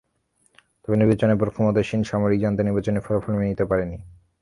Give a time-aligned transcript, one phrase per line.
[0.81, 3.97] তবে নির্বাচনের পর ক্ষমতাসীন সামরিক জান্তা নির্বাচনী ফলাফল মেনে নিতে পারেনি।